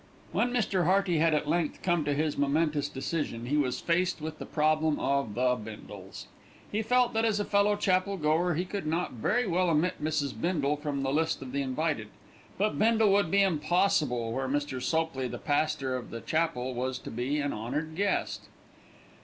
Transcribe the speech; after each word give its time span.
When 0.31 0.51
Mr. 0.51 0.85
Hearty 0.85 1.19
had 1.19 1.35
at 1.35 1.47
length 1.47 1.83
come 1.83 2.03
to 2.05 2.15
his 2.15 2.35
momentous 2.35 2.89
decision, 2.89 3.45
he 3.45 3.55
was 3.55 3.79
faced 3.79 4.19
with 4.19 4.39
the 4.39 4.47
problem 4.47 4.99
of 4.99 5.35
the 5.35 5.55
Bindles. 5.55 6.25
He 6.71 6.81
felt 6.81 7.13
that 7.13 7.23
as 7.23 7.39
a 7.39 7.45
fellow 7.45 7.75
chapel 7.75 8.17
goer 8.17 8.55
he 8.55 8.65
could 8.65 8.87
not 8.87 9.11
very 9.11 9.45
well 9.45 9.69
omit 9.69 10.03
Mrs. 10.03 10.33
Bindle 10.33 10.75
from 10.75 11.03
the 11.03 11.13
list 11.13 11.43
of 11.43 11.51
the 11.51 11.61
invited; 11.61 12.07
but 12.57 12.79
Bindle 12.79 13.11
would 13.11 13.29
be 13.29 13.43
impossible 13.43 14.31
where 14.33 14.47
Mr. 14.47 14.81
Sopley, 14.81 15.27
the 15.27 15.37
pastor 15.37 15.95
of 15.95 16.09
the 16.09 16.21
chapel, 16.21 16.73
was 16.73 16.97
to 16.97 17.11
be 17.11 17.37
an 17.37 17.53
honoured 17.53 17.93
guest. 17.95 18.45